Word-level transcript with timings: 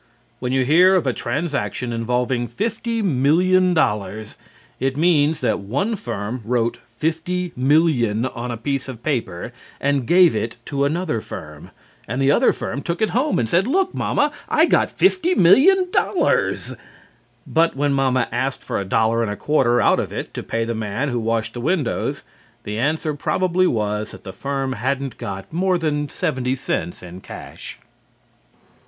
When 0.39 0.51
you 0.51 0.65
hear 0.65 0.95
of 0.95 1.05
a 1.05 1.13
transaction 1.13 1.93
involving 1.93 2.47
$50,000,000 2.47 4.35
it 4.79 4.97
means 4.97 5.41
that 5.41 5.59
one 5.59 5.95
firm 5.95 6.41
wrote 6.43 6.79
"50,000,000" 6.99 8.35
on 8.35 8.49
a 8.49 8.57
piece 8.57 8.87
of 8.87 9.03
paper 9.03 9.53
and 9.79 10.07
gave 10.07 10.35
it 10.35 10.57
to 10.65 10.85
another 10.85 11.21
firm, 11.21 11.69
and 12.07 12.19
the 12.19 12.31
other 12.31 12.51
firm 12.51 12.81
took 12.81 12.99
it 13.03 13.11
home 13.11 13.37
and 13.37 13.47
said 13.47 13.67
"Look, 13.67 13.93
Momma, 13.93 14.31
I 14.49 14.65
got 14.65 14.89
$50,000,000!" 14.89 16.75
But 17.45 17.75
when 17.75 17.93
Momma 17.93 18.27
asked 18.31 18.63
for 18.63 18.79
a 18.79 18.83
dollar 18.85 19.21
and 19.21 19.31
a 19.31 19.37
quarter 19.37 19.79
out 19.79 19.99
of 19.99 20.11
it 20.11 20.33
to 20.33 20.41
pay 20.41 20.65
the 20.65 20.73
man 20.73 21.09
who 21.09 21.19
washed 21.19 21.53
the 21.53 21.61
windows, 21.61 22.23
the 22.63 22.79
answer 22.79 23.13
probably 23.13 23.67
was 23.67 24.09
that 24.13 24.23
the 24.23 24.33
firm 24.33 24.73
hadn't 24.73 25.19
got 25.19 25.53
more 25.53 25.77
than 25.77 26.09
seventy 26.09 26.55
cents 26.55 27.03
in 27.03 27.21
cash. 27.21 27.77